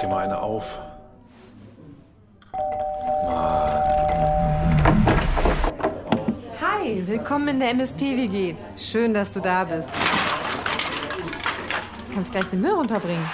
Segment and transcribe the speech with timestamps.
[0.00, 0.78] dir mal eine auf.
[6.60, 8.54] Hi, willkommen in der MSP-WG.
[8.76, 9.90] Schön, dass du da bist.
[12.08, 13.24] Du kannst gleich den Müll runterbringen.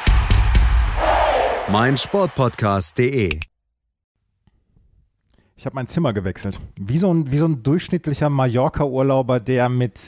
[1.69, 3.41] mein Sportpodcast.de.
[5.59, 6.61] Ich habe mein Zimmer gewechselt.
[6.79, 10.01] Wie so ein, wie so ein durchschnittlicher Mallorca-Urlauber, der mit,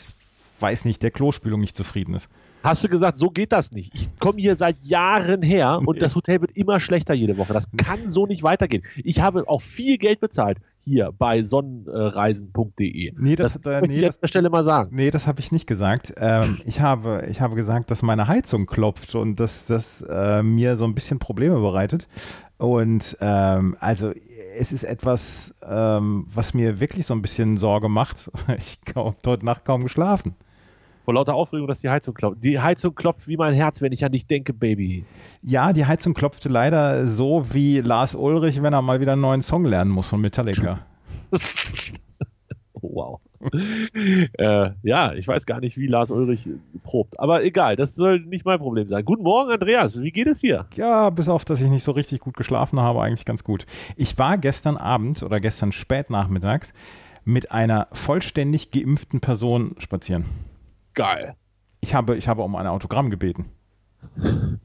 [0.60, 2.29] weiß nicht, der Klospülung nicht zufrieden ist.
[2.62, 3.94] Hast du gesagt, so geht das nicht.
[3.94, 7.52] Ich komme hier seit Jahren her und das Hotel wird immer schlechter jede Woche.
[7.52, 8.82] Das kann so nicht weitergehen.
[9.04, 10.58] Ich habe auch viel Geld bezahlt
[10.88, 13.12] hier bei sonnenreisen.de.
[13.16, 14.94] Nee, das, das äh, möchte nee, ich an der Stelle mal sagen.
[14.94, 16.14] nee, das habe ich nicht gesagt.
[16.16, 20.76] Ähm, ich, habe, ich habe gesagt, dass meine Heizung klopft und dass das äh, mir
[20.76, 22.09] so ein bisschen Probleme bereitet.
[22.56, 24.12] Und ähm, also
[24.59, 28.30] es ist etwas, ähm, was mir wirklich so ein bisschen Sorge macht.
[28.59, 30.34] Ich habe heute Nacht kaum geschlafen.
[31.08, 32.45] Vor lauter Aufregung, dass die Heizung klopft.
[32.45, 35.06] Die Heizung klopft wie mein Herz, wenn ich an dich denke, Baby.
[35.42, 39.40] Ja, die Heizung klopfte leider so wie Lars Ulrich, wenn er mal wieder einen neuen
[39.40, 40.80] Song lernen muss von Metallica.
[42.80, 43.20] Wow.
[44.38, 46.48] äh, ja, ich weiß gar nicht, wie Lars Ulrich
[46.84, 47.18] probt.
[47.18, 49.04] Aber egal, das soll nicht mein Problem sein.
[49.04, 50.00] Guten Morgen, Andreas.
[50.00, 50.66] Wie geht es dir?
[50.76, 53.66] Ja, bis auf, dass ich nicht so richtig gut geschlafen habe, eigentlich ganz gut.
[53.96, 56.72] Ich war gestern Abend oder gestern spät nachmittags
[57.24, 60.24] mit einer vollständig geimpften Person spazieren.
[60.99, 61.37] Geil.
[61.80, 63.46] Ich habe, ich habe um ein Autogramm gebeten.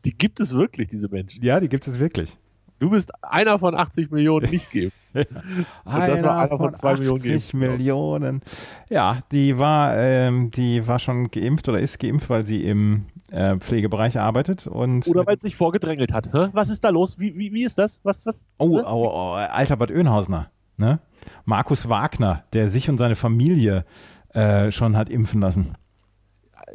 [0.03, 1.44] Die gibt es wirklich, diese Menschen.
[1.44, 2.38] Ja, die gibt es wirklich.
[2.80, 4.98] Du bist einer von 80 Millionen nicht geimpft.
[5.14, 7.53] das war einer von zwei Millionen 80 geimpft.
[7.53, 8.42] Millionen.
[8.90, 13.58] Ja, die war, ähm, die war schon geimpft oder ist geimpft, weil sie im äh,
[13.58, 14.66] Pflegebereich arbeitet.
[14.66, 16.34] Und Oder weil es sich vorgedrängelt hat.
[16.34, 16.50] Hä?
[16.53, 17.20] Was ist da los?
[17.20, 18.00] Wie, wie, wie ist das?
[18.02, 18.50] Was, was?
[18.58, 18.84] Oh, Hä?
[18.88, 21.00] oh, oh, alter Bad Oeynhausener, ne?
[21.45, 23.86] Markus Wagner, der sich und seine Familie
[24.30, 25.75] äh, schon hat impfen lassen.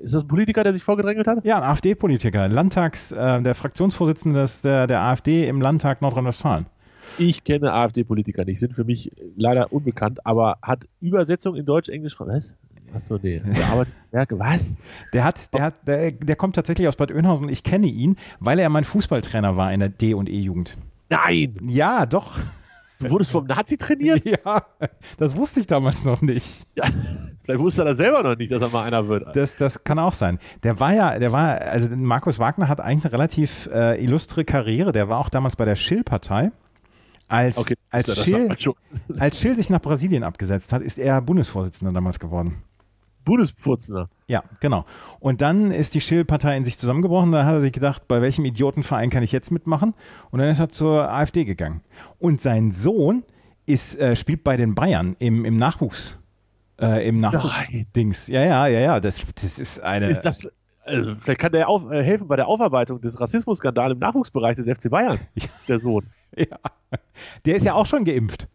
[0.01, 1.45] Ist das ein Politiker, der sich vorgedrängelt hat?
[1.45, 6.67] Ja, ein AfD-Politiker, Landtags, äh, der Fraktionsvorsitzende des, der, der AfD im Landtag Nordrhein-Westfalen.
[7.17, 12.19] Ich kenne AfD-Politiker nicht, sind für mich leider unbekannt, aber hat Übersetzung in Deutsch, Englisch.
[12.19, 12.55] Was?
[12.95, 13.41] Achso, nee.
[13.41, 13.95] Der arbeitet.
[14.39, 14.77] Was?
[15.13, 17.49] Der hat, der hat, der, der kommt tatsächlich aus Bad Oeynhausen.
[17.49, 20.77] Ich kenne ihn, weil er mein Fußballtrainer war in der D- und E-Jugend.
[21.11, 21.55] Nein!
[21.67, 22.39] Ja, doch.
[23.01, 24.23] Du wurdest vom Nazi trainiert?
[24.45, 24.63] Ja,
[25.19, 26.67] das wusste ich damals noch nicht.
[26.75, 26.85] Ja.
[27.45, 29.35] Vielleicht wusste er das selber noch nicht, dass er mal einer wird.
[29.35, 30.39] Das, das kann auch sein.
[30.63, 34.93] Der war ja, der war, also Markus Wagner hat eigentlich eine relativ äh, illustre Karriere.
[34.93, 36.51] Der war auch damals bei der Schill-Partei.
[37.29, 38.55] Als, Okay, als, Schill,
[39.19, 42.63] als Schill sich nach Brasilien abgesetzt hat, ist er Bundesvorsitzender damals geworden.
[43.29, 44.09] Bundespfurzener.
[44.27, 44.85] Ja, genau.
[45.21, 47.31] Und dann ist die Schill-Partei in sich zusammengebrochen.
[47.31, 49.95] Da hat er sich gedacht, bei welchem Idiotenverein kann ich jetzt mitmachen?
[50.31, 51.83] Und dann ist er zur AfD gegangen.
[52.19, 53.23] Und sein Sohn
[53.67, 56.19] ist, äh, spielt bei den Bayern im, im Nachwuchs.
[56.81, 58.29] Äh, Im Nachwuchs-Dings.
[58.29, 59.01] Ja, ja, ja, ja.
[59.01, 60.11] Das, das ist eine.
[60.11, 60.49] Ist das,
[60.85, 64.67] also vielleicht kann der auf, äh, helfen bei der Aufarbeitung des Rassismusskandals im Nachwuchsbereich des
[64.69, 65.47] FC Bayern, Ja.
[65.67, 66.07] der Sohn.
[66.37, 66.59] ja.
[67.45, 68.49] Der ist ja auch schon geimpft.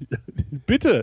[0.66, 1.02] Bitte!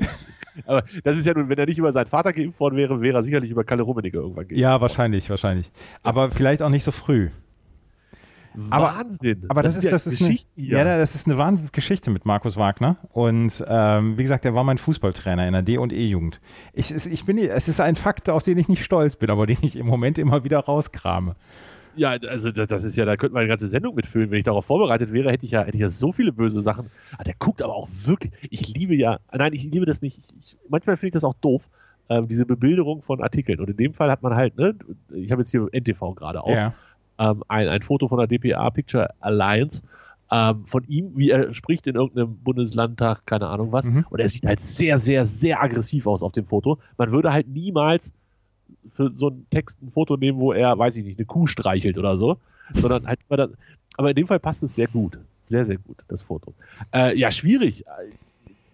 [0.66, 3.18] Aber das ist ja nun, wenn er nicht über seinen Vater geimpft worden wäre, wäre
[3.20, 4.59] er sicherlich über Kalle Rummenigge irgendwann geimpft.
[4.62, 5.72] Ja, wahrscheinlich, wahrscheinlich.
[6.03, 7.30] Aber vielleicht auch nicht so früh.
[8.72, 9.46] aber- Wahnsinn!
[9.47, 12.97] Aber das, ist, ja das ist eine, ja, das ist eine Wahnsinnsgeschichte mit Markus Wagner.
[13.12, 16.42] Und ähm, wie gesagt, er war mein Fußballtrainer in der D- und E-Jugend.
[16.74, 19.46] Ich, es- ich bin, es ist ein Fakt, auf den ich nicht stolz bin, aber
[19.46, 21.36] den ich im Moment immer wieder rauskrame.
[22.00, 24.32] Ja, also das, ist ja, da könnte man eine ganze Sendung mitfüllen.
[24.32, 26.90] Wenn ich darauf vorbereitet wäre, hätte ich ja, hätte ich ja so viele böse Sachen.
[27.18, 28.32] Ah, der guckt aber auch wirklich.
[28.50, 30.18] Ich liebe ja, nein, ich liebe das nicht.
[30.18, 31.70] Ich, ich, manchmal finde ich das auch doof,
[32.08, 33.59] ähm, diese Bebilderung von Artikeln.
[33.59, 34.76] Und in dem Fall hat man halt, ne,
[35.14, 36.74] ich habe jetzt hier NTV gerade auf, Ja.
[37.18, 39.84] ähm, ein, ein Foto von der DPA Picture Alliance.
[40.32, 43.88] Ähm, von ihm, wie er spricht in irgendeinem Bundeslandtag, keine Ahnung was.
[43.90, 44.06] Mhm.
[44.09, 46.78] Und er sieht halt sehr, sehr, sehr aggressiv aus auf dem Foto.
[46.98, 48.14] Man würde halt niemals
[48.94, 51.97] für so einen Text ein Foto nehmen, wo er, weiß ich nicht, eine Kuh streichelt
[51.97, 52.38] oder so,
[52.73, 53.50] sondern halt immer das,
[53.97, 55.19] aber in dem Fall passt es sehr gut.
[55.45, 56.53] Sehr, sehr gut, das Foto.
[56.94, 57.85] Äh, ja, schwierig.
[57.88, 58.12] Äh,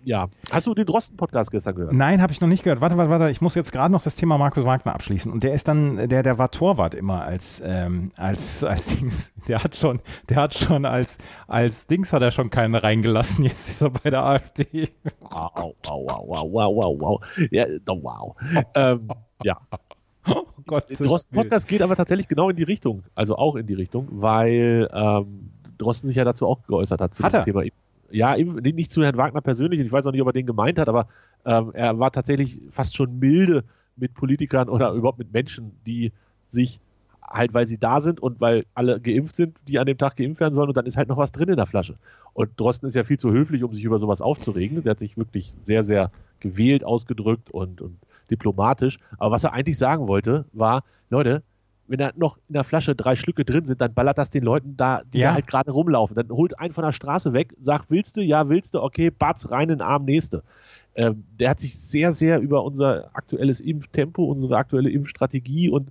[0.04, 0.28] Ja.
[0.52, 1.94] Hast du den Drosten-Podcast gestern gehört?
[1.94, 2.80] Nein, habe ich noch nicht gehört.
[2.80, 3.32] Warte, warte, warte.
[3.32, 5.32] Ich muss jetzt gerade noch das Thema Markus Wagner abschließen.
[5.32, 9.32] Und der ist dann, der, der war Torwart immer als, ähm, als, als Dings.
[9.48, 11.18] Der hat schon, der hat schon als,
[11.48, 13.46] als Dings hat er schon keinen reingelassen.
[13.46, 14.90] Jetzt ist er bei der AfD.
[15.22, 17.22] Wow, wow, wow, wow, wow, wow, wow.
[17.50, 18.36] Ja, wow.
[18.76, 19.08] Ähm,
[19.44, 19.58] ja.
[20.66, 20.90] Oh Gott.
[20.90, 23.04] Der Drosten-Podcast geht aber tatsächlich genau in die Richtung.
[23.14, 27.24] Also auch in die Richtung, weil ähm, Drosten sich ja dazu auch geäußert hat zu
[27.24, 27.46] Hat diesem er?
[27.46, 27.64] Thema.
[28.12, 30.34] Ja, eben, nicht nicht zu Herrn Wagner persönlich, und ich weiß auch nicht, ob er
[30.34, 31.08] den gemeint hat, aber
[31.46, 33.64] ähm, er war tatsächlich fast schon milde
[33.96, 36.12] mit Politikern oder überhaupt mit Menschen, die
[36.50, 36.80] sich
[37.30, 40.40] halt, weil sie da sind und weil alle geimpft sind, die an dem Tag geimpft
[40.40, 41.96] werden sollen und dann ist halt noch was drin in der Flasche.
[42.34, 44.84] Und Drosten ist ja viel zu höflich, um sich über sowas aufzuregen.
[44.84, 47.98] Der hat sich wirklich sehr, sehr gewählt ausgedrückt und, und
[48.30, 48.98] diplomatisch.
[49.18, 51.44] Aber was er eigentlich sagen wollte, war, Leute,
[51.88, 54.76] wenn da noch in der Flasche drei Schlücke drin sind, dann ballert das den Leuten
[54.76, 55.30] da, die Ja.
[55.30, 56.16] da halt gerade rumlaufen.
[56.16, 58.22] Dann holt einen von der Straße weg, sagt, willst du?
[58.22, 58.82] Ja, willst du?
[58.82, 60.44] Okay, batz, rein in den Arm, nächste.
[60.96, 65.90] Ähm, der hat sich sehr, sehr über unser aktuelles Impftempo, unsere aktuelle Impfstrategie und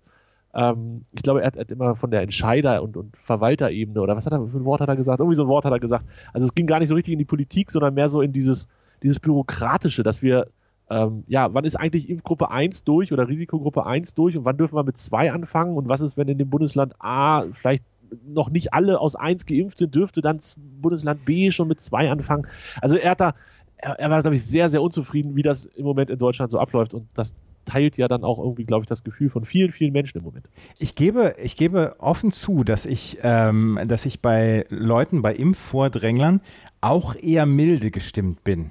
[0.54, 4.26] ähm, ich glaube, er hat, hat immer von der Entscheider- und, und Verwalterebene oder was
[4.26, 5.20] hat er für ein Wort hat er gesagt?
[5.20, 6.06] Irgendwie so ein Wort hat er gesagt.
[6.32, 8.68] Also es ging gar nicht so richtig in die Politik, sondern mehr so in dieses,
[9.02, 10.48] dieses Bürokratische, dass wir
[10.90, 14.76] ähm, ja, wann ist eigentlich Impfgruppe 1 durch oder Risikogruppe 1 durch und wann dürfen
[14.76, 17.84] wir mit 2 anfangen und was ist, wenn in dem Bundesland A vielleicht
[18.26, 20.40] noch nicht alle aus 1 geimpft sind, dürfte dann
[20.80, 22.46] Bundesland B schon mit 2 anfangen.
[22.82, 23.34] Also er hat da,
[23.78, 26.58] er, er war, glaube ich, sehr, sehr unzufrieden, wie das im Moment in Deutschland so
[26.58, 29.92] abläuft und das teilt ja dann auch irgendwie, glaube ich, das Gefühl von vielen, vielen
[29.92, 30.48] Menschen im Moment.
[30.78, 36.40] Ich gebe, ich gebe offen zu, dass ich, ähm, dass ich bei Leuten, bei Impfvordränglern
[36.80, 38.70] auch eher milde gestimmt bin.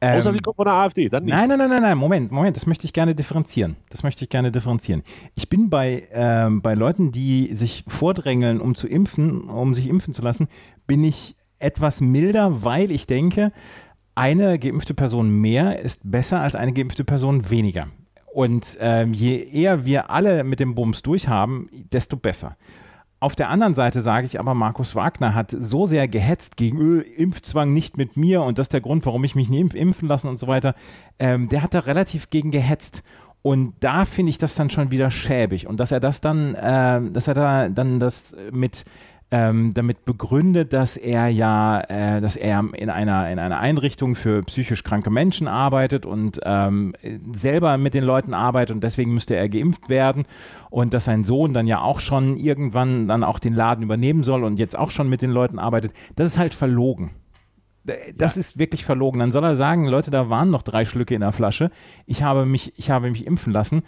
[0.00, 1.34] Ähm, Außer sie kommt von der AfD, dann nicht.
[1.34, 3.76] Nein, nein, nein, nein, nein, Moment, Moment, das möchte ich gerne differenzieren.
[3.88, 5.02] Das möchte ich gerne differenzieren.
[5.34, 10.12] Ich bin bei, ähm, bei Leuten, die sich vordrängeln, um zu impfen, um sich impfen
[10.12, 10.48] zu lassen,
[10.86, 13.52] bin ich etwas milder, weil ich denke,
[14.14, 17.88] eine geimpfte Person mehr ist besser als eine geimpfte Person weniger.
[18.36, 22.58] Und ähm, je eher wir alle mit dem Bums durchhaben, desto besser.
[23.18, 27.00] Auf der anderen Seite sage ich aber, Markus Wagner hat so sehr gehetzt gegen äh,
[27.00, 30.06] Impfzwang nicht mit mir und das ist der Grund, warum ich mich nicht impf- impfen
[30.06, 30.74] lassen und so weiter.
[31.18, 33.02] Ähm, der hat da relativ gegen gehetzt.
[33.40, 35.66] Und da finde ich das dann schon wieder schäbig.
[35.66, 38.84] Und dass er das dann, ähm, dass er da dann das mit
[39.32, 44.42] ähm, damit begründet, dass er ja, äh, dass er in einer, in einer Einrichtung für
[44.42, 46.94] psychisch kranke Menschen arbeitet und ähm,
[47.32, 50.24] selber mit den Leuten arbeitet und deswegen müsste er geimpft werden
[50.70, 54.44] und dass sein Sohn dann ja auch schon irgendwann dann auch den Laden übernehmen soll
[54.44, 55.92] und jetzt auch schon mit den Leuten arbeitet.
[56.14, 57.10] Das ist halt verlogen.
[58.16, 59.20] Das ist wirklich verlogen.
[59.20, 61.70] Dann soll er sagen, Leute, da waren noch drei Schlücke in der Flasche.
[62.04, 63.82] Ich habe mich, ich habe mich impfen lassen.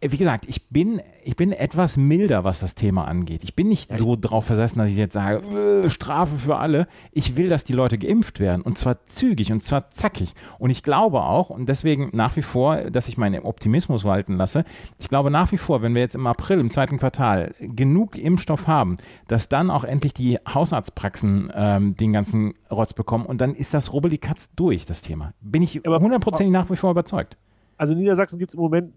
[0.00, 3.42] Wie gesagt, ich bin, ich bin etwas milder, was das Thema angeht.
[3.42, 5.44] Ich bin nicht so drauf versessen, dass ich jetzt sage,
[5.84, 6.86] äh, Strafe für alle.
[7.10, 10.34] Ich will, dass die Leute geimpft werden und zwar zügig und zwar zackig.
[10.60, 14.64] Und ich glaube auch, und deswegen nach wie vor, dass ich meinen Optimismus walten lasse,
[15.00, 18.68] ich glaube nach wie vor, wenn wir jetzt im April, im zweiten Quartal genug Impfstoff
[18.68, 23.74] haben, dass dann auch endlich die Hausarztpraxen ähm, den ganzen Rotz bekommen und dann ist
[23.74, 25.32] das Rubbeli-Katz durch, das Thema.
[25.40, 27.36] Bin ich Aber- hundertprozentig nach wie vor überzeugt.
[27.76, 28.92] Also in Niedersachsen gibt es im Moment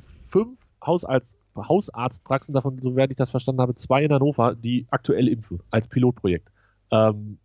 [0.00, 5.28] fünf Hausarzt, Hausarztpraxen, davon, so werde ich das verstanden habe, zwei in Hannover, die aktuell
[5.28, 6.50] impfen als Pilotprojekt.
[6.90, 7.38] Ähm,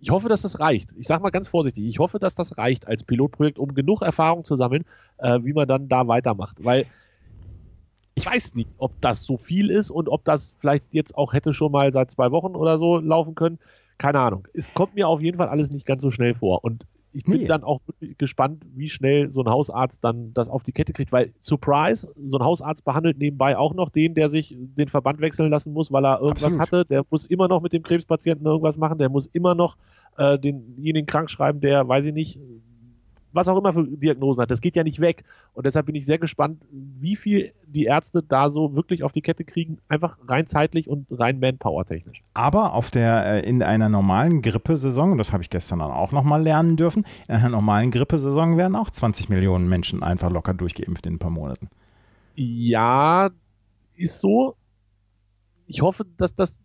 [0.00, 0.90] ich hoffe, dass das reicht.
[0.96, 4.44] Ich sage mal ganz vorsichtig, ich hoffe, dass das reicht als Pilotprojekt, um genug Erfahrung
[4.44, 4.84] zu sammeln,
[5.18, 6.64] äh, wie man dann da weitermacht.
[6.64, 6.86] Weil
[8.14, 11.54] ich weiß nicht, ob das so viel ist und ob das vielleicht jetzt auch hätte
[11.54, 13.58] schon mal seit zwei Wochen oder so laufen können.
[13.96, 14.48] Keine Ahnung.
[14.54, 16.64] Es kommt mir auf jeden Fall alles nicht ganz so schnell vor.
[16.64, 17.46] Und ich bin Nee.
[17.46, 21.12] dann auch wirklich gespannt, wie schnell so ein Hausarzt dann das auf die Kette kriegt,
[21.12, 25.50] weil Surprise, so ein Hausarzt behandelt nebenbei auch noch den, der sich den Verband wechseln
[25.50, 26.60] lassen muss, weil er irgendwas Absolut.
[26.60, 26.84] hatte.
[26.86, 29.76] Der muss immer noch mit dem Krebspatienten irgendwas machen, der muss immer noch
[30.16, 32.38] äh, denjenigen krank schreiben, der, weiß ich nicht,
[33.32, 34.50] was auch immer für Diagnosen hat.
[34.50, 35.24] Das geht ja nicht weg.
[35.54, 39.22] Und deshalb bin ich sehr gespannt, wie viel die Ärzte da so wirklich auf die
[39.22, 42.22] Kette kriegen, einfach rein zeitlich und rein Manpower-technisch.
[42.34, 46.42] Aber auf der, äh, in einer normalen Grippesaison, das habe ich gestern dann auch nochmal
[46.42, 51.14] lernen dürfen, in einer normalen Grippesaison werden auch 20 Millionen Menschen einfach locker durchgeimpft in
[51.14, 51.68] ein paar Monaten.
[52.34, 53.30] Ja,
[53.96, 54.56] ist so.
[55.66, 56.60] Ich hoffe, dass das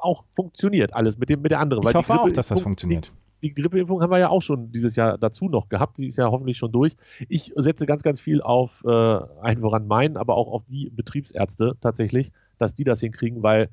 [0.00, 1.86] auch funktioniert, alles mit dem mit der anderen.
[1.86, 3.12] Ich hoffe auch, dass das funktioniert.
[3.42, 5.98] Die, Grippeimpfung haben wir ja auch schon dieses Jahr dazu noch gehabt.
[5.98, 6.96] Die ist ja hoffentlich schon durch.
[7.28, 11.76] Ich setze ganz, ganz viel auf äh, einen voran meinen, aber auch auf die Betriebsärzte
[11.80, 13.68] tatsächlich, dass die das hinkriegen, weil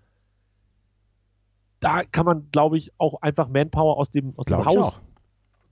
[1.80, 5.00] da kann man, glaube ich, auch einfach Manpower aus dem, aus dem Haus.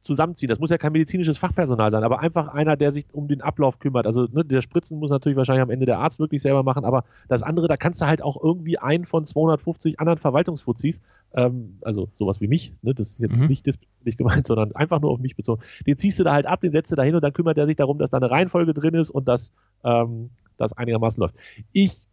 [0.03, 0.49] Zusammenziehen.
[0.49, 3.79] Das muss ja kein medizinisches Fachpersonal sein, aber einfach einer, der sich um den Ablauf
[3.79, 4.05] kümmert.
[4.05, 7.05] Also ne, der Spritzen muss natürlich wahrscheinlich am Ende der Arzt wirklich selber machen, aber
[7.27, 11.01] das andere, da kannst du halt auch irgendwie einen von 250 anderen Verwaltungsfuzis,
[11.33, 13.47] ähm, also sowas wie mich, ne, das ist jetzt Mhm.
[13.47, 13.67] nicht,
[14.03, 15.61] nicht gemeint, sondern einfach nur auf mich bezogen.
[15.87, 17.65] Den ziehst du da halt ab, den setzt du da hin und dann kümmert er
[17.65, 21.35] sich darum, dass da eine Reihenfolge drin ist und dass ähm, das einigermaßen läuft.
[21.71, 22.05] Ich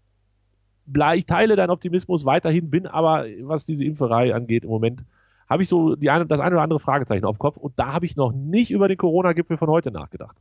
[1.15, 5.05] ich teile deinen Optimismus weiterhin, bin aber, was diese Impferei angeht, im Moment
[5.51, 7.93] habe ich so die eine, das eine oder andere Fragezeichen auf dem Kopf und da
[7.93, 10.37] habe ich noch nicht über den Corona-Gipfel von heute nachgedacht.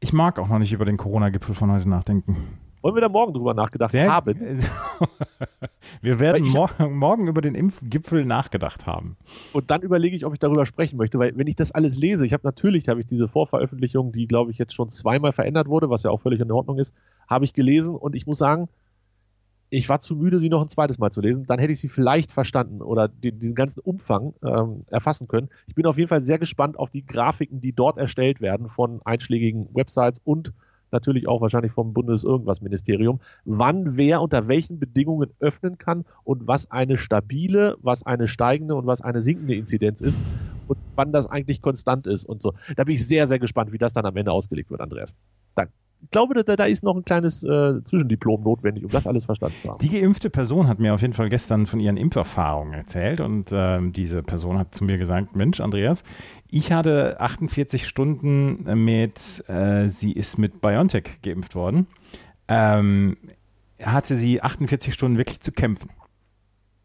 [0.00, 2.36] Ich mag auch noch nicht über den Corona-Gipfel von heute nachdenken.
[2.80, 4.38] Wollen wir da morgen drüber nachgedacht Sehr- haben?
[6.00, 9.16] Wir werden ich- morgen, morgen über den Impfgipfel nachgedacht haben.
[9.52, 12.24] Und dann überlege ich, ob ich darüber sprechen möchte, weil wenn ich das alles lese,
[12.24, 15.90] ich habe natürlich, habe ich diese Vorveröffentlichung, die glaube ich jetzt schon zweimal verändert wurde,
[15.90, 16.94] was ja auch völlig in Ordnung ist,
[17.28, 18.68] habe ich gelesen und ich muss sagen,
[19.70, 21.46] ich war zu müde, sie noch ein zweites Mal zu lesen.
[21.46, 25.48] Dann hätte ich sie vielleicht verstanden oder den, diesen ganzen Umfang ähm, erfassen können.
[25.66, 29.00] Ich bin auf jeden Fall sehr gespannt auf die Grafiken, die dort erstellt werden von
[29.04, 30.52] einschlägigen Websites und
[30.90, 36.96] natürlich auch wahrscheinlich vom Bundes-Irgendwas-Ministerium, wann wer unter welchen Bedingungen öffnen kann und was eine
[36.96, 40.18] stabile, was eine steigende und was eine sinkende Inzidenz ist
[40.66, 42.54] und wann das eigentlich konstant ist und so.
[42.76, 45.14] Da bin ich sehr, sehr gespannt, wie das dann am Ende ausgelegt wird, Andreas.
[45.54, 49.24] Danke ich glaube, da, da ist noch ein kleines äh, Zwischendiplom notwendig, um das alles
[49.24, 49.78] verstanden zu haben.
[49.78, 53.80] Die geimpfte Person hat mir auf jeden Fall gestern von ihren Impferfahrungen erzählt und äh,
[53.90, 56.04] diese Person hat zu mir gesagt, Mensch, Andreas,
[56.50, 61.88] ich hatte 48 Stunden mit, äh, sie ist mit BioNTech geimpft worden,
[62.46, 63.16] ähm,
[63.82, 65.90] hatte sie 48 Stunden wirklich zu kämpfen.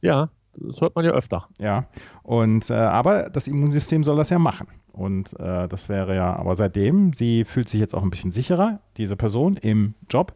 [0.01, 1.47] Ja, das hört man ja öfter.
[1.59, 1.87] Ja,
[2.23, 4.67] und äh, aber das Immunsystem soll das ja machen.
[4.93, 8.79] Und äh, das wäre ja, aber seitdem, sie fühlt sich jetzt auch ein bisschen sicherer,
[8.97, 10.35] diese Person im Job.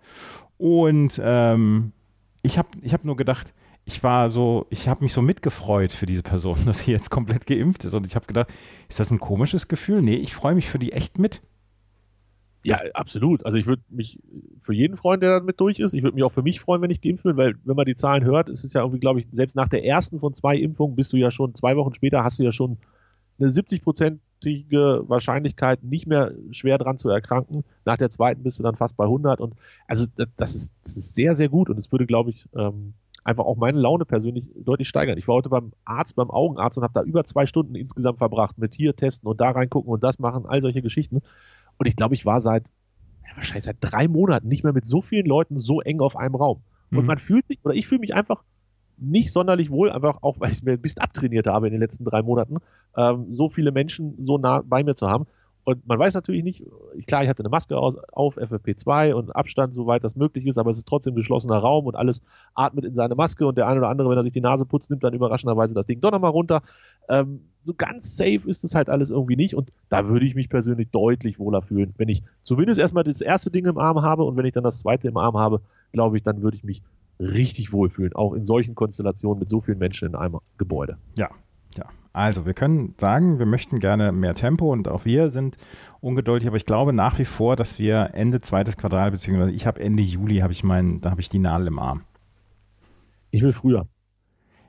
[0.58, 1.94] Und ähm,
[2.42, 3.54] ich habe ich hab nur gedacht,
[3.86, 7.46] ich war so, ich habe mich so mitgefreut für diese Person, dass sie jetzt komplett
[7.46, 7.94] geimpft ist.
[7.94, 8.48] Und ich habe gedacht,
[8.90, 10.02] ist das ein komisches Gefühl?
[10.02, 11.42] Nee, ich freue mich für die echt mit.
[12.66, 13.46] Ja, absolut.
[13.46, 14.20] Also ich würde mich
[14.60, 15.94] für jeden freuen, der damit durch ist.
[15.94, 17.96] Ich würde mich auch für mich freuen, wenn ich geimpft bin, weil wenn man die
[17.96, 20.96] Zahlen hört, ist es ja irgendwie, glaube ich, selbst nach der ersten von zwei Impfungen
[20.96, 22.78] bist du ja schon, zwei Wochen später hast du ja schon
[23.40, 23.52] eine
[24.44, 27.64] 70-prozentige Wahrscheinlichkeit, nicht mehr schwer dran zu erkranken.
[27.86, 29.56] Nach der zweiten bist du dann fast bei 100 und
[29.88, 30.06] also
[30.38, 33.58] das ist, das ist sehr, sehr gut und es würde, glaube ich, ähm, einfach auch
[33.58, 35.18] meine Laune persönlich deutlich steigern.
[35.18, 38.58] Ich war heute beim Arzt, beim Augenarzt und habe da über zwei Stunden insgesamt verbracht
[38.58, 41.22] mit hier testen und da reingucken und das machen, all solche Geschichten.
[41.78, 42.70] Und ich glaube, ich war seit,
[43.28, 46.36] ja, wahrscheinlich seit drei Monaten nicht mehr mit so vielen Leuten so eng auf einem
[46.36, 46.62] Raum.
[46.90, 47.06] Und mhm.
[47.06, 48.44] man fühlt sich, oder ich fühle mich einfach
[48.98, 51.82] nicht sonderlich wohl, einfach auch, weil ich es mir ein bisschen abtrainiert habe in den
[51.82, 52.58] letzten drei Monaten,
[52.96, 55.28] ähm, so viele Menschen so nah bei mir zu haben.
[55.68, 56.64] Und man weiß natürlich nicht,
[57.08, 60.70] klar, ich hatte eine Maske aus, auf, FFP2 und Abstand, soweit das möglich ist, aber
[60.70, 62.22] es ist trotzdem geschlossener Raum und alles
[62.56, 64.90] atmet in seine Maske und der eine oder andere, wenn er sich die Nase putzt,
[64.90, 66.62] nimmt dann überraschenderweise das Ding doch nochmal runter.
[67.10, 70.48] Ähm, so ganz safe ist es halt alles irgendwie nicht und da würde ich mich
[70.48, 74.38] persönlich deutlich wohler fühlen, wenn ich zumindest erstmal das erste Ding im Arm habe und
[74.38, 75.60] wenn ich dann das zweite im Arm habe,
[75.92, 76.82] glaube ich, dann würde ich mich
[77.20, 80.98] richtig wohlfühlen, auch in solchen Konstellationen mit so vielen Menschen in einem Gebäude.
[81.18, 81.30] Ja,
[81.76, 81.86] ja.
[82.14, 85.58] Also, wir können sagen, wir möchten gerne mehr Tempo und auch wir sind
[86.00, 89.80] ungeduldig, aber ich glaube nach wie vor, dass wir Ende zweites Quartal, beziehungsweise ich habe
[89.80, 92.04] Ende Juli, habe ich meinen, da habe ich die Nadel im Arm.
[93.32, 93.88] Ich will früher.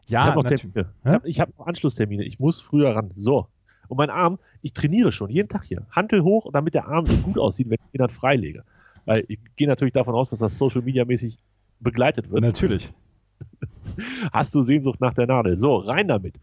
[0.06, 2.24] Ja, ich habe noch, hab, hab noch Anschlusstermine.
[2.24, 3.10] Ich muss früher ran.
[3.14, 3.46] So.
[3.88, 5.86] Und mein Arm, ich trainiere schon jeden Tag hier.
[5.90, 8.64] Hantel hoch, damit der Arm so gut aussieht, wenn ich ihn dann freilege.
[9.04, 11.38] Weil ich gehe natürlich davon aus, dass das Social Media mäßig
[11.80, 12.42] begleitet wird.
[12.42, 12.90] Natürlich.
[14.32, 15.58] Hast du Sehnsucht nach der Nadel?
[15.58, 16.34] So, rein damit.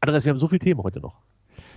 [0.00, 1.20] Andreas, wir haben so viele Themen heute noch.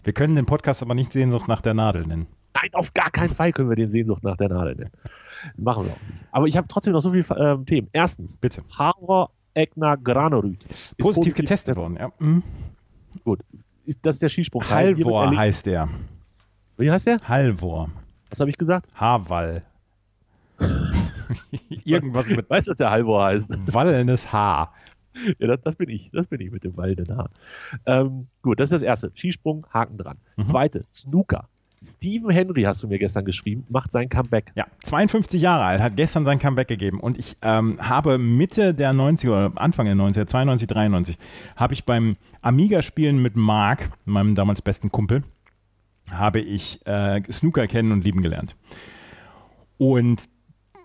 [0.03, 2.27] Wir können den Podcast aber nicht Sehnsucht nach der Nadel nennen.
[2.53, 4.91] Nein, auf gar keinen Fall können wir den Sehnsucht nach der Nadel nennen.
[5.58, 6.25] Machen wir auch nicht.
[6.31, 7.88] Aber ich habe trotzdem noch so viele ähm, Themen.
[7.93, 8.63] Erstens, bitte.
[8.72, 10.60] Harvard Egner Granerüt.
[10.63, 12.12] Positiv, positiv getestet worden, ja.
[12.20, 12.43] Mhm.
[13.24, 13.41] Gut.
[14.01, 14.67] Das ist der Skisprung.
[14.70, 15.89] Halvor heißt der.
[16.77, 17.20] Wie heißt der?
[17.27, 17.89] Halvor.
[18.29, 18.88] Was habe ich gesagt?
[18.96, 19.63] Haarwall.
[21.86, 22.50] Irgendwas mit.
[22.50, 23.74] Weißt du, dass der Halvor heißt?
[23.74, 24.74] Wallendes Haar.
[25.40, 26.10] Ja, das, das, bin ich.
[26.12, 27.30] Das bin ich mit dem wallenden Haar.
[27.86, 29.12] Ähm, gut, das ist das erste.
[29.14, 30.18] Skisprung, Haken dran.
[30.38, 30.46] Mhm.
[30.46, 31.50] Zweite, Snooker.
[31.84, 34.52] Stephen Henry, hast du mir gestern geschrieben, macht sein Comeback.
[34.56, 37.00] Ja, 52 Jahre alt, hat gestern sein Comeback gegeben.
[37.00, 41.18] Und ich ähm, habe Mitte der 90er oder Anfang der 90er, 92, 93,
[41.56, 45.24] habe ich beim Amiga-Spielen mit Mark, meinem damals besten Kumpel,
[46.12, 48.56] habe ich äh, Snooker kennen und lieben gelernt.
[49.80, 50.30] Und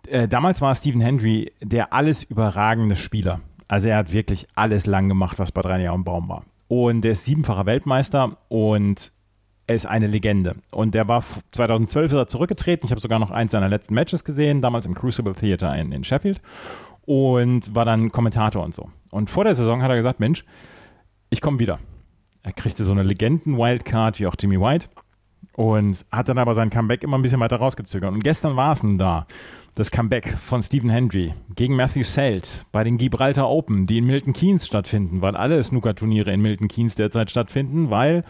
[0.09, 3.41] äh, damals war Stephen Hendry der alles überragende Spieler.
[3.69, 6.45] Also er hat wirklich alles lang gemacht, was bei drei Jahren Baum war.
[6.69, 9.13] Und er ist siebenfacher Weltmeister und
[9.67, 10.57] er ist eine Legende.
[10.71, 12.87] Und der war 2012 ist zurückgetreten.
[12.87, 16.05] Ich habe sogar noch eins seiner letzten Matches gesehen, damals im Crucible Theater in, in
[16.05, 16.41] Sheffield.
[17.05, 18.91] Und war dann Kommentator und so.
[19.11, 20.45] Und vor der Saison hat er gesagt, Mensch,
[21.31, 21.79] ich komme wieder.
[22.43, 24.89] Er kriegte so eine Legenden-Wildcard wie auch Jimmy White
[25.57, 28.13] und hat dann aber sein Comeback immer ein bisschen weiter rausgezögert.
[28.13, 29.27] Und gestern war es nun da
[29.75, 34.33] das Comeback von Stephen Hendry gegen Matthew Selt bei den Gibraltar Open, die in Milton
[34.33, 38.25] Keynes stattfinden, weil alle Snooker-Turniere in Milton Keynes derzeit stattfinden, weil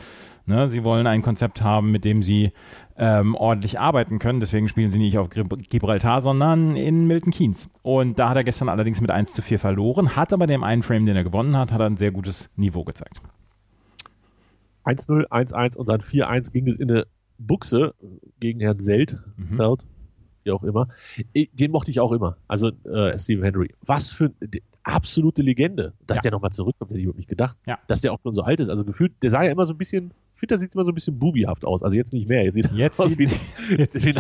[0.47, 2.53] ne, sie wollen ein Konzept haben, mit dem sie
[2.97, 4.41] ähm, ordentlich arbeiten können.
[4.41, 7.71] Deswegen spielen sie nicht auf Gibraltar, sondern in Milton Keynes.
[7.83, 10.83] Und da hat er gestern allerdings mit 1 zu 4 verloren, hat aber dem einen
[10.83, 13.21] Frame, den er gewonnen hat, hat er ein sehr gutes Niveau gezeigt.
[14.85, 17.07] 1-0, 1-1 und dann 4-1 ging es in eine
[17.39, 17.95] Buchse
[18.41, 19.19] gegen Herrn Selt.
[19.37, 19.49] Mhm.
[19.49, 19.87] Selt
[20.47, 20.89] wie auch immer.
[21.35, 22.39] Den mochte ich auch immer.
[22.49, 23.75] Also äh, Stephen Henry.
[23.83, 25.93] Was für eine absolute Legende.
[26.07, 26.23] Dass ja.
[26.23, 27.59] der nochmal zurückkommt, hätte ich überhaupt nicht gedacht.
[27.67, 27.79] Ja.
[27.89, 28.71] Dass der auch schon so alt ist.
[28.71, 30.91] Also gefühlt, der sah ja immer so ein bisschen Ich finde, der sieht immer so
[30.91, 31.83] ein bisschen bubihaft aus.
[31.83, 32.45] Also jetzt nicht mehr.
[32.45, 33.25] Jetzt sieht Jetzt aus wie,
[33.79, 34.15] jetzt wie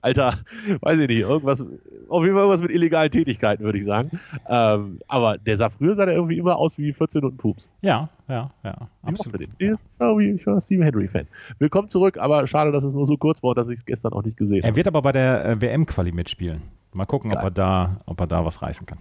[0.00, 0.32] alter,
[0.80, 4.18] weiß ich nicht, irgendwas, auf jeden Fall irgendwas mit illegalen Tätigkeiten, würde ich sagen.
[4.48, 7.70] Ähm, aber der sah früher sah der irgendwie immer aus wie 14 und ein Pups.
[7.82, 9.40] Ja, ja, ja, Ich absolut.
[9.40, 9.52] den.
[9.58, 11.26] Wie- ich war Steve Henry-Fan.
[11.58, 14.22] Willkommen zurück, aber schade, dass es nur so kurz war, dass ich es gestern auch
[14.24, 14.76] nicht gesehen Er habe.
[14.76, 16.62] wird aber bei der äh, WM-Quali mitspielen.
[16.94, 19.00] Mal gucken, ob er, da, ob er da was reißen kann.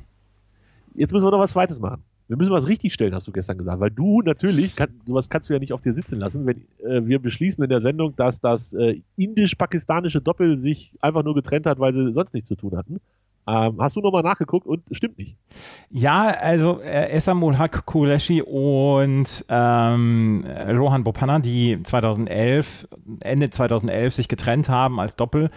[0.95, 2.03] Jetzt müssen wir noch was Zweites machen.
[2.31, 5.49] Wir müssen was richtig stellen, hast du gestern gesagt, weil du natürlich, kann, sowas kannst
[5.49, 8.39] du ja nicht auf dir sitzen lassen, wenn äh, wir beschließen in der Sendung, dass
[8.39, 12.77] das äh, indisch-pakistanische Doppel sich einfach nur getrennt hat, weil sie sonst nichts zu tun
[12.77, 13.01] hatten.
[13.47, 15.35] Ähm, hast du nochmal nachgeguckt und stimmt nicht.
[15.89, 22.87] Ja, also äh, Esam Haq Kuleshi und ähm, Rohan Bopanna, die 2011,
[23.19, 25.49] Ende 2011 sich getrennt haben als Doppel.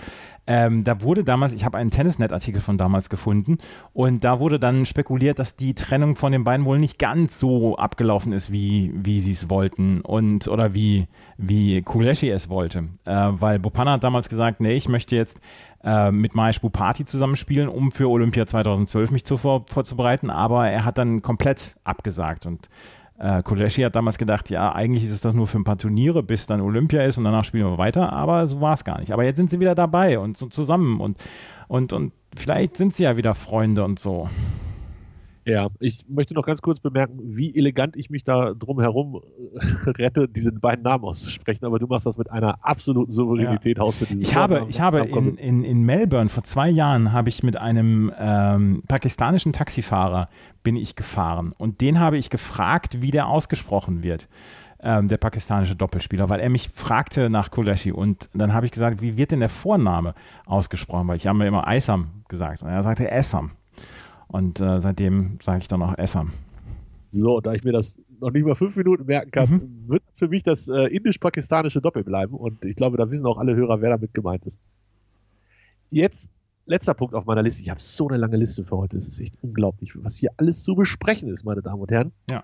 [0.47, 3.59] Ähm, da wurde damals, ich habe einen Tennisnet-Artikel von damals gefunden
[3.93, 7.77] und da wurde dann spekuliert, dass die Trennung von den beiden wohl nicht ganz so
[7.77, 11.07] abgelaufen ist, wie, wie sie es wollten und oder wie,
[11.39, 12.89] wie Kuleshi es wollte.
[13.05, 15.41] Äh, weil Bopanna hat damals gesagt, nee, ich möchte jetzt
[15.83, 20.85] äh, mit Mahesh Bhupathi zusammenspielen, um für Olympia 2012 mich zu vor, vorzubereiten, aber er
[20.85, 22.69] hat dann komplett abgesagt und
[23.19, 26.23] äh, Kuleshi hat damals gedacht, ja, eigentlich ist es doch nur für ein paar Turniere,
[26.23, 29.13] bis dann Olympia ist und danach spielen wir weiter, aber so war es gar nicht.
[29.13, 31.17] Aber jetzt sind sie wieder dabei und so zusammen und,
[31.69, 34.29] und, und vielleicht sind sie ja wieder Freunde und so.
[35.47, 39.21] Ja, ich möchte noch ganz kurz bemerken, wie elegant ich mich da drum herum
[39.55, 43.91] äh, rette, diese beiden Namen auszusprechen, aber du machst das mit einer absoluten Souveränität, du
[43.91, 47.57] diesen Ich habe, ich habe in, in, in Melbourne vor zwei Jahren habe ich mit
[47.57, 50.29] einem ähm, pakistanischen Taxifahrer
[50.63, 54.31] bin ich gefahren und den habe ich gefragt, wie der ausgesprochen wird,
[54.81, 59.03] ähm, der pakistanische Doppelspieler, weil er mich fragte nach Kuleshi und dann habe ich gesagt,
[59.03, 60.15] wie wird denn der Vorname
[60.47, 63.51] ausgesprochen, weil ich habe mir immer Aisam gesagt und er sagte Essam
[64.35, 66.33] und äh, seitdem sage ich dann auch Essam.
[67.13, 69.89] So, da ich mir das noch nicht mal fünf Minuten merken kann, Mhm.
[69.89, 72.35] wird für mich das äh, indisch-pakistanische Doppel bleiben.
[72.35, 74.61] Und ich glaube, da wissen auch alle Hörer, wer damit gemeint ist.
[75.91, 76.29] Jetzt,
[76.67, 77.63] letzter Punkt auf meiner Liste.
[77.63, 78.97] Ich habe so eine lange Liste für heute.
[78.97, 82.11] Es ist echt unglaublich, was hier alles zu besprechen ist, meine Damen und Herren.
[82.29, 82.43] Ja.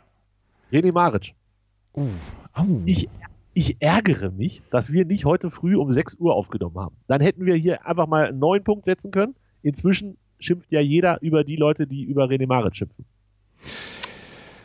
[0.72, 1.34] René Maric.
[1.96, 2.06] Uh.
[2.86, 3.08] Ich,
[3.52, 6.94] ich ärgere mich, dass wir nicht heute früh um 6 Uhr aufgenommen haben.
[7.08, 9.34] Dann hätten wir hier einfach mal einen neuen Punkt setzen können.
[9.62, 13.04] Inzwischen schimpft ja jeder über die Leute, die über René Maric schimpfen.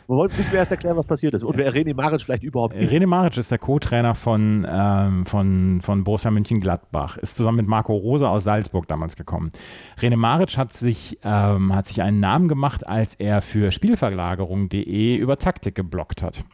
[0.07, 2.75] Wir wollen, müssen wir erst erklären, was passiert ist und wer René Maric vielleicht überhaupt
[2.75, 2.91] ist.
[2.91, 7.95] René Maric ist der Co-Trainer von, ähm, von, von Borussia Mönchengladbach, ist zusammen mit Marco
[7.95, 9.51] Rose aus Salzburg damals gekommen.
[9.99, 15.37] René Maric hat sich, ähm, hat sich einen Namen gemacht, als er für Spielverlagerung.de über
[15.37, 16.45] Taktik geblockt hat.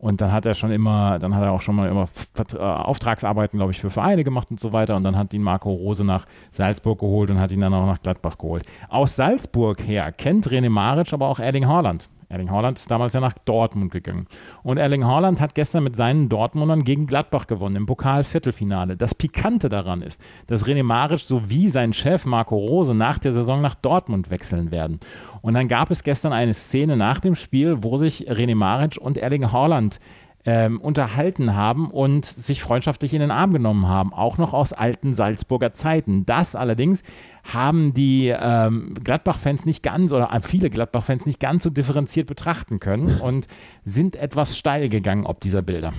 [0.00, 2.08] Und dann hat er schon immer, dann hat er auch schon mal immer
[2.38, 4.96] äh, Auftragsarbeiten, glaube ich, für Vereine gemacht und so weiter.
[4.96, 8.00] Und dann hat ihn Marco Rose nach Salzburg geholt und hat ihn dann auch nach
[8.00, 8.64] Gladbach geholt.
[8.88, 12.08] Aus Salzburg her kennt René Maric aber auch Erling Haaland.
[12.30, 14.28] Erling Haaland ist damals ja nach Dortmund gegangen.
[14.62, 18.96] Und Erling Haaland hat gestern mit seinen Dortmundern gegen Gladbach gewonnen im Pokal-Viertelfinale.
[18.96, 23.60] Das Pikante daran ist, dass René Maric sowie sein Chef Marco Rose nach der Saison
[23.60, 25.00] nach Dortmund wechseln werden.
[25.42, 29.18] Und dann gab es gestern eine Szene nach dem Spiel, wo sich René Maric und
[29.18, 29.98] Erling Haaland
[30.46, 35.12] ähm, unterhalten haben und sich freundschaftlich in den Arm genommen haben, auch noch aus alten
[35.12, 36.24] Salzburger Zeiten.
[36.24, 37.02] Das allerdings
[37.44, 42.80] haben die ähm, Gladbach-Fans nicht ganz oder äh, viele Gladbach-Fans nicht ganz so differenziert betrachten
[42.80, 43.46] können und
[43.84, 45.92] sind etwas steil gegangen ob dieser Bilder.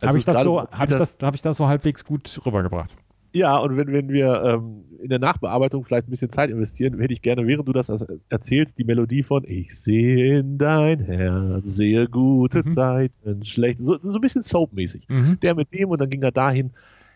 [0.00, 2.40] Also Habe ich, das so, so hab ich, das, hab ich das so halbwegs gut
[2.44, 2.90] rübergebracht?
[3.34, 7.12] Ja, und wenn, wenn wir ähm, in der Nachbearbeitung vielleicht ein bisschen Zeit investieren, hätte
[7.12, 11.76] ich gerne, während du das as- erzählst, die Melodie von Ich sehe in dein Herz,
[11.76, 12.66] sehe gute Mhm.
[12.68, 15.08] Zeiten, schlechte, so, so ein bisschen soapmäßig.
[15.08, 15.40] Mhm.
[15.40, 16.72] Der mit dem und dann ging er dahin.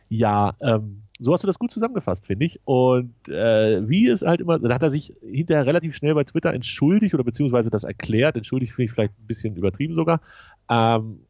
[0.08, 2.60] Ja, ähm, so hast du das gut zusammengefasst, finde ich.
[2.64, 6.52] Und äh, wie es halt immer, dann hat er sich hinterher relativ schnell bei Twitter
[6.54, 8.36] entschuldigt oder beziehungsweise das erklärt.
[8.36, 10.20] Entschuldigt finde ich vielleicht ein bisschen übertrieben sogar.
[10.70, 11.20] Ähm,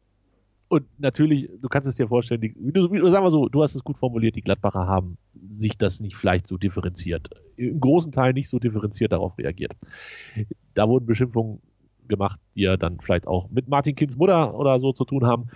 [0.69, 3.83] und natürlich, du kannst es dir vorstellen, die, du, sagen wir so, du hast es
[3.83, 5.17] gut formuliert, die Gladbacher haben
[5.57, 9.73] sich das nicht vielleicht so differenziert, im großen Teil nicht so differenziert darauf reagiert.
[10.73, 11.61] Da wurden Beschimpfungen
[12.07, 15.47] gemacht, die ja dann vielleicht auch mit Martin Kinds Mutter oder so zu tun haben.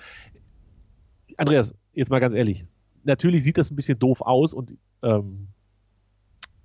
[1.37, 2.65] Andreas, jetzt mal ganz ehrlich,
[3.03, 5.47] natürlich sieht das ein bisschen doof aus und ähm,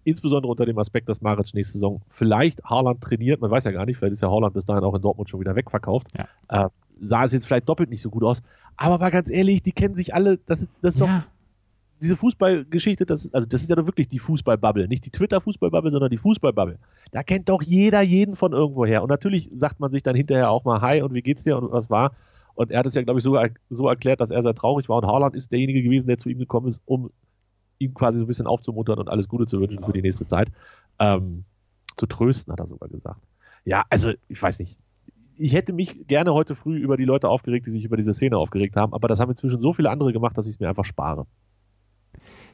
[0.06, 3.86] insbesondere unter dem Aspekt, dass Maric nächste Saison vielleicht Haaland trainiert, man weiß ja gar
[3.86, 6.08] nicht, vielleicht ist ja Haaland bis dahin auch in Dortmund schon wieder wegverkauft.
[6.16, 6.66] Ja.
[6.66, 6.68] Äh,
[7.00, 8.42] sah es jetzt vielleicht doppelt nicht so gut aus.
[8.76, 11.26] Aber mal ganz ehrlich, die kennen sich alle, das ist, das ist doch Ja,
[12.00, 16.10] diese Fußballgeschichte, das, also das ist ja doch wirklich die Fußballbubble, nicht die Twitter-Fußballbubble, sondern
[16.10, 16.78] die Fußballbubble.
[17.10, 19.02] Da kennt doch jeder jeden von irgendwoher.
[19.02, 21.72] Und natürlich sagt man sich dann hinterher auch mal Hi und wie geht's dir und
[21.72, 22.12] was war.
[22.54, 23.38] Und er hat es ja, glaube ich, so,
[23.70, 24.98] so erklärt, dass er sehr traurig war.
[24.98, 27.10] Und Haaland ist derjenige gewesen, der zu ihm gekommen ist, um
[27.78, 30.50] ihm quasi so ein bisschen aufzumuntern und alles Gute zu wünschen für die nächste Zeit.
[30.98, 31.44] Ähm,
[31.96, 33.20] zu trösten, hat er sogar gesagt.
[33.64, 34.78] Ja, also ich weiß nicht.
[35.38, 38.36] ich hätte mich gerne heute früh über die Leute aufgeregt, die sich über diese Szene
[38.36, 40.84] aufgeregt haben, aber das haben inzwischen so viele andere gemacht, dass ich es mir einfach
[40.84, 41.26] spare.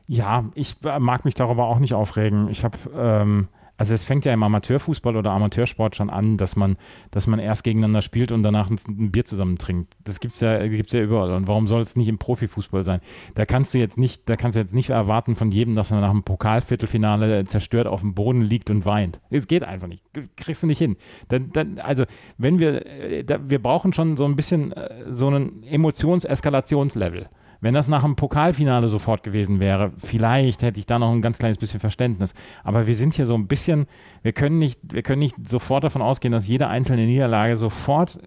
[0.07, 2.49] Ja, ich mag mich darüber auch nicht aufregen.
[2.49, 3.49] Ich habe, ähm,
[3.83, 6.77] also es fängt ja im Amateurfußball oder Amateursport schon an, dass man,
[7.11, 9.97] dass man erst gegeneinander spielt und danach ein, ein Bier zusammen trinkt.
[10.05, 11.33] Das gibt's ja, gibt's ja überall.
[11.33, 13.01] Und warum soll es nicht im Profifußball sein?
[13.35, 16.01] Da kannst du jetzt nicht, da kannst du jetzt nicht erwarten von jedem, dass er
[16.01, 19.21] nach dem Pokalviertelfinale zerstört auf dem Boden liegt und weint.
[19.31, 20.05] Es geht einfach nicht.
[20.37, 20.97] Kriegst du nicht hin.
[21.27, 22.05] Dann, dann, also,
[22.38, 27.29] wenn wir, äh, da, wir brauchen schon so ein bisschen äh, so einen Emotionseskalationslevel.
[27.62, 31.38] Wenn das nach dem Pokalfinale sofort gewesen wäre, vielleicht hätte ich da noch ein ganz
[31.38, 32.35] kleines bisschen Verständnis.
[32.64, 33.87] Aber wir sind hier so ein bisschen,
[34.22, 38.18] wir können nicht, wir können nicht sofort davon ausgehen, dass jede einzelne Niederlage sofort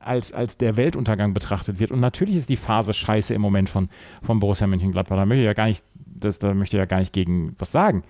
[0.00, 1.90] als, als der Weltuntergang betrachtet wird.
[1.90, 3.90] Und natürlich ist die Phase scheiße im Moment von,
[4.22, 5.16] von Borussia Mönchengladbach.
[5.16, 7.70] Da möchte ich ja gar nicht, das, da möchte ich ja gar nicht gegen was
[7.70, 8.04] sagen.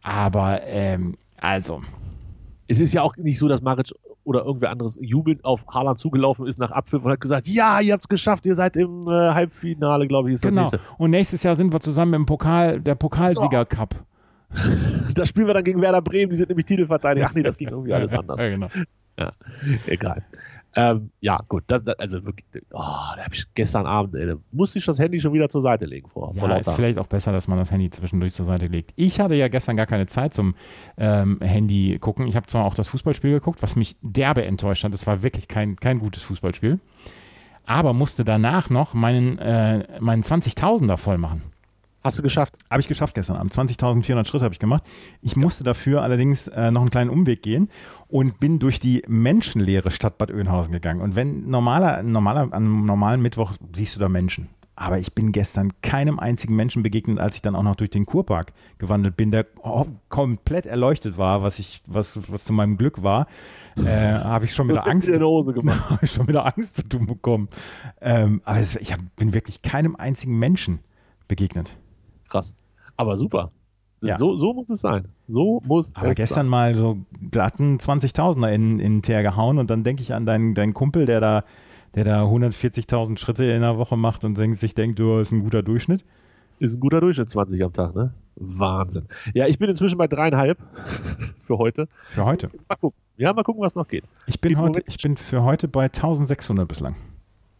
[0.00, 1.82] Aber ähm, also.
[2.68, 3.92] Es ist ja auch nicht so, dass Maric
[4.30, 7.92] oder irgendwer anderes jubelnd auf Haaland zugelaufen ist nach Abpfiff und hat gesagt, ja, ihr
[7.92, 10.62] habt es geschafft, ihr seid im äh, Halbfinale, glaube ich, ist genau.
[10.62, 10.88] das nächste.
[10.98, 13.96] Und nächstes Jahr sind wir zusammen im Pokal, der Pokalsieger-Cup.
[15.14, 17.26] da spielen wir dann gegen Werder Bremen, die sind nämlich Titelverteidiger.
[17.28, 18.40] Ach nee, das ging irgendwie alles anders.
[18.40, 18.68] ja, genau.
[19.18, 19.32] Ja,
[19.86, 20.22] egal.
[20.76, 24.34] Ähm, ja, gut, das, das, also wirklich, oh, da habe ich gestern Abend, ey, da
[24.52, 26.32] musste ich das Handy schon wieder zur Seite legen vor.
[26.34, 28.92] Ja, vor ist vielleicht auch besser, dass man das Handy zwischendurch zur Seite legt.
[28.94, 30.54] Ich hatte ja gestern gar keine Zeit zum
[30.96, 32.26] ähm, Handy gucken.
[32.28, 34.94] Ich habe zwar auch das Fußballspiel geguckt, was mich derbe enttäuscht hat.
[34.94, 36.78] Es war wirklich kein, kein gutes Fußballspiel.
[37.66, 41.42] Aber musste danach noch meinen, äh, meinen 20.000er voll machen.
[42.02, 42.56] Hast du geschafft?
[42.70, 43.52] Habe ich geschafft gestern Abend.
[43.52, 44.84] 20.400 Schritte habe ich gemacht.
[45.20, 47.68] Ich musste dafür allerdings äh, noch einen kleinen Umweg gehen
[48.08, 51.02] und bin durch die menschenleere Stadt Bad Oeynhausen gegangen.
[51.02, 54.48] Und wenn normaler, normaler, an normalen Mittwoch siehst du da Menschen.
[54.76, 58.06] Aber ich bin gestern keinem einzigen Menschen begegnet, als ich dann auch noch durch den
[58.06, 59.44] Kurpark gewandelt bin, der
[60.08, 63.26] komplett erleuchtet war, was ich, was, was zu meinem Glück war.
[63.76, 65.10] Äh, habe ich schon wieder Angst.
[65.10, 65.90] In der Hose gemacht.
[65.90, 67.50] habe ich schon wieder Angst zu tun bekommen.
[68.00, 70.78] Ähm, aber es, ich hab, bin wirklich keinem einzigen Menschen
[71.28, 71.76] begegnet.
[72.30, 72.54] Krass.
[72.96, 73.50] Aber super.
[74.02, 74.16] Ja.
[74.16, 75.08] So, so muss es sein.
[75.26, 76.50] So muss Aber es gestern sein.
[76.50, 76.96] mal so
[77.30, 81.20] glatten 20.000er in, in Teer gehauen und dann denke ich an deinen, deinen Kumpel, der
[81.20, 81.44] da,
[81.94, 85.42] der da 140.000 Schritte in der Woche macht und denkt, sich denkt, du, ist ein
[85.42, 86.04] guter Durchschnitt.
[86.60, 88.14] Ist ein guter Durchschnitt, 20 am Tag, ne?
[88.36, 89.06] Wahnsinn.
[89.34, 90.58] Ja, ich bin inzwischen bei dreieinhalb
[91.46, 91.88] für heute.
[92.08, 92.48] Für heute.
[92.68, 92.98] Mal gucken.
[93.18, 94.04] Ja, mal gucken, was noch geht.
[94.26, 96.96] Ich bin, Geht heute, ich bin für heute bei 1600 bislang.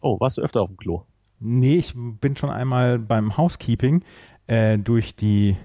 [0.01, 1.03] Oh, warst du öfter auf dem Klo?
[1.39, 4.03] Nee, ich bin schon einmal beim Housekeeping
[4.51, 5.55] äh, durch die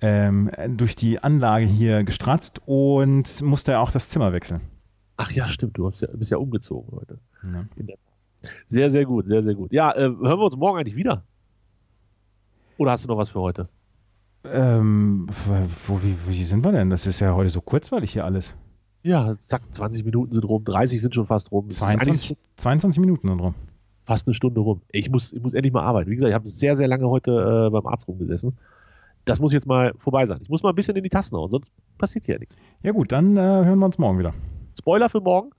[0.00, 4.60] ähm, durch die Anlage hier gestratzt und musste auch das Zimmer wechseln.
[5.16, 7.18] Ach ja, stimmt, du bist ja, bist ja umgezogen heute.
[7.44, 7.94] Ja.
[8.66, 9.72] Sehr, sehr gut, sehr, sehr gut.
[9.72, 11.24] Ja, äh, hören wir uns morgen eigentlich wieder?
[12.76, 13.68] Oder hast du noch was für heute?
[14.44, 15.28] Ähm,
[15.86, 16.90] wo, wie, wie sind wir denn?
[16.90, 18.54] Das ist ja heute so kurzweilig hier alles.
[19.02, 21.66] Ja, zack, 20 Minuten sind rum, 30 sind schon fast rum.
[21.68, 23.54] Es ist eigentlich 22, 22 Minuten sind rum.
[24.04, 24.82] Fast eine Stunde rum.
[24.92, 26.10] Ich muss, ich muss endlich mal arbeiten.
[26.10, 28.56] Wie gesagt, ich habe sehr, sehr lange heute äh, beim Arzt rumgesessen.
[29.24, 30.38] Das muss jetzt mal vorbei sein.
[30.42, 32.56] Ich muss mal ein bisschen in die Tasten hauen, sonst passiert hier nichts.
[32.82, 34.34] Ja gut, dann äh, hören wir uns morgen wieder.
[34.78, 35.50] Spoiler für morgen.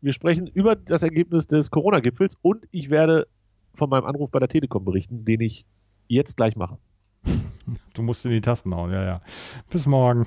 [0.00, 3.26] Wir sprechen über das Ergebnis des Corona-Gipfels und ich werde
[3.74, 5.66] von meinem Anruf bei der Telekom berichten, den ich
[6.08, 6.78] jetzt gleich mache.
[7.94, 9.20] Du musst in die Tasten hauen, ja, ja.
[9.68, 10.26] Bis morgen.